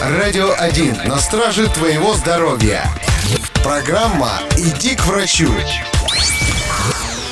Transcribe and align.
Радио 0.00 0.54
1 0.58 1.02
на 1.06 1.18
страже 1.18 1.68
твоего 1.68 2.14
здоровья. 2.14 2.84
Программа 3.64 4.40
«Иди 4.56 4.94
к 4.94 5.06
врачу». 5.06 5.48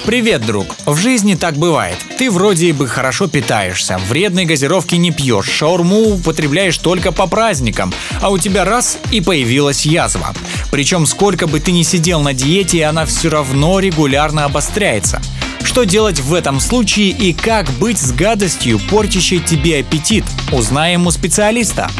Привет, 0.06 0.44
друг. 0.44 0.66
В 0.86 0.96
жизни 0.96 1.34
так 1.34 1.56
бывает. 1.56 1.96
Ты 2.18 2.30
вроде 2.30 2.72
бы 2.72 2.88
хорошо 2.88 3.26
питаешься, 3.26 3.98
вредной 4.08 4.44
газировки 4.44 4.94
не 4.96 5.10
пьешь, 5.10 5.48
шаурму 5.48 6.14
употребляешь 6.14 6.78
только 6.78 7.12
по 7.12 7.26
праздникам, 7.26 7.92
а 8.20 8.30
у 8.30 8.38
тебя 8.38 8.64
раз 8.64 8.98
и 9.12 9.20
появилась 9.20 9.86
язва. 9.86 10.34
Причем 10.70 11.06
сколько 11.06 11.46
бы 11.46 11.60
ты 11.60 11.70
ни 11.70 11.82
сидел 11.82 12.20
на 12.20 12.32
диете, 12.32 12.84
она 12.86 13.06
все 13.06 13.28
равно 13.28 13.78
регулярно 13.78 14.44
обостряется. 14.44 15.20
Что 15.62 15.84
делать 15.84 16.20
в 16.20 16.34
этом 16.34 16.60
случае 16.60 17.08
и 17.10 17.32
как 17.32 17.70
быть 17.72 17.98
с 17.98 18.12
гадостью, 18.12 18.78
портящей 18.90 19.40
тебе 19.40 19.80
аппетит? 19.80 20.24
Узнаем 20.52 21.06
у 21.06 21.10
специалиста. 21.10 21.90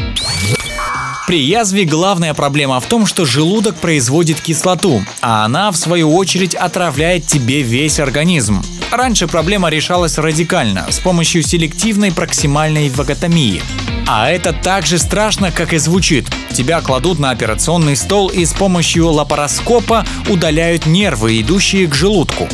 При 1.27 1.41
язве 1.41 1.87
главная 1.87 2.35
проблема 2.35 2.79
в 2.81 2.87
том, 2.87 3.07
что 3.07 3.25
желудок 3.25 3.77
производит 3.77 4.43
кислоту, 4.43 5.03
а 5.23 5.47
она, 5.47 5.71
в 5.71 5.77
свою 5.77 6.15
очередь, 6.15 6.55
отравляет 6.55 7.27
тебе 7.27 7.63
весь 7.63 7.99
организм. 7.99 8.63
Раньше 8.91 9.27
проблема 9.27 9.71
решалась 9.71 10.19
радикально, 10.19 10.87
с 10.91 10.99
помощью 10.99 11.43
селективной 11.43 12.13
проксимальной 12.13 12.91
ваготомии. 12.91 13.63
А 14.07 14.29
это 14.29 14.53
так 14.53 14.85
же 14.85 14.99
страшно, 14.99 15.51
как 15.51 15.73
и 15.73 15.79
звучит. 15.79 16.29
Тебя 16.53 16.83
кладут 16.83 17.19
на 17.19 17.31
операционный 17.31 17.97
стол 17.97 18.29
и 18.29 18.45
с 18.45 18.53
помощью 18.53 19.09
лапароскопа 19.09 20.05
удаляют 20.29 20.85
нервы, 20.85 21.41
идущие 21.41 21.87
к 21.87 21.95
желудку. 21.95 22.49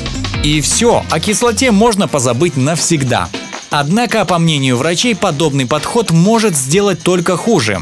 И 0.44 0.60
все, 0.60 1.04
о 1.10 1.18
кислоте 1.18 1.72
можно 1.72 2.06
позабыть 2.06 2.56
навсегда. 2.56 3.28
Однако, 3.70 4.24
по 4.24 4.38
мнению 4.38 4.76
врачей, 4.76 5.14
подобный 5.14 5.66
подход 5.66 6.10
может 6.10 6.56
сделать 6.56 7.02
только 7.02 7.36
хуже. 7.36 7.80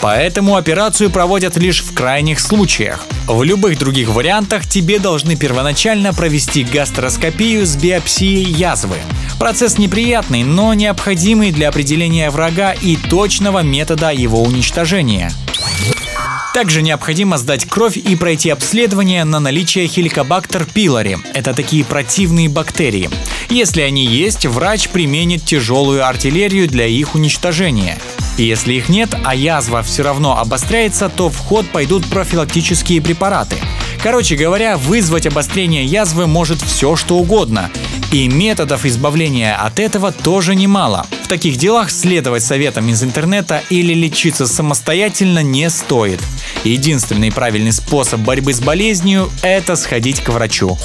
Поэтому 0.00 0.56
операцию 0.56 1.10
проводят 1.10 1.56
лишь 1.56 1.82
в 1.82 1.92
крайних 1.92 2.40
случаях. 2.40 3.06
В 3.26 3.42
любых 3.42 3.78
других 3.78 4.08
вариантах 4.08 4.66
тебе 4.66 4.98
должны 4.98 5.36
первоначально 5.36 6.14
провести 6.14 6.64
гастроскопию 6.64 7.66
с 7.66 7.76
биопсией 7.76 8.50
язвы. 8.50 8.96
Процесс 9.38 9.78
неприятный, 9.78 10.42
но 10.42 10.74
необходимый 10.74 11.50
для 11.50 11.68
определения 11.68 12.30
врага 12.30 12.72
и 12.72 12.96
точного 12.96 13.60
метода 13.60 14.10
его 14.10 14.42
уничтожения. 14.42 15.30
Также 16.52 16.82
необходимо 16.82 17.38
сдать 17.38 17.64
кровь 17.64 17.96
и 17.96 18.16
пройти 18.16 18.50
обследование 18.50 19.24
на 19.24 19.38
наличие 19.38 19.86
хеликобактер 19.86 20.64
пилори. 20.66 21.18
Это 21.32 21.54
такие 21.54 21.84
противные 21.84 22.48
бактерии. 22.48 23.08
Если 23.48 23.82
они 23.82 24.04
есть, 24.04 24.46
врач 24.46 24.88
применит 24.88 25.44
тяжелую 25.44 26.06
артиллерию 26.06 26.68
для 26.68 26.86
их 26.86 27.14
уничтожения. 27.14 27.98
Если 28.40 28.72
их 28.74 28.88
нет, 28.88 29.14
а 29.22 29.34
язва 29.34 29.82
все 29.82 30.02
равно 30.02 30.38
обостряется, 30.38 31.10
то 31.10 31.28
в 31.28 31.36
ход 31.36 31.68
пойдут 31.68 32.06
профилактические 32.06 33.02
препараты. 33.02 33.56
Короче 34.02 34.34
говоря, 34.34 34.78
вызвать 34.78 35.26
обострение 35.26 35.84
язвы 35.84 36.26
может 36.26 36.62
все 36.62 36.96
что 36.96 37.18
угодно. 37.18 37.70
И 38.12 38.28
методов 38.28 38.86
избавления 38.86 39.54
от 39.54 39.78
этого 39.78 40.10
тоже 40.10 40.54
немало. 40.54 41.06
В 41.22 41.28
таких 41.28 41.56
делах 41.56 41.90
следовать 41.90 42.42
советам 42.42 42.88
из 42.88 43.02
интернета 43.02 43.62
или 43.68 43.92
лечиться 43.92 44.46
самостоятельно 44.46 45.42
не 45.42 45.68
стоит. 45.68 46.20
Единственный 46.64 47.30
правильный 47.30 47.72
способ 47.72 48.20
борьбы 48.20 48.54
с 48.54 48.60
болезнью– 48.60 49.30
это 49.42 49.76
сходить 49.76 50.20
к 50.20 50.30
врачу. 50.30 50.78